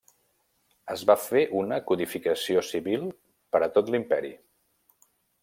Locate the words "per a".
3.53-3.69